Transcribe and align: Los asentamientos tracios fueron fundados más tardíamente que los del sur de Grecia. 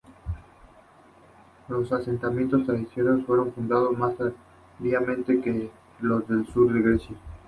Los 1.67 1.91
asentamientos 1.91 2.65
tracios 2.65 3.23
fueron 3.23 3.53
fundados 3.53 3.95
más 3.95 4.15
tardíamente 4.17 5.39
que 5.41 5.69
los 5.99 6.27
del 6.27 6.47
sur 6.47 6.73
de 6.73 6.81
Grecia. 6.81 7.15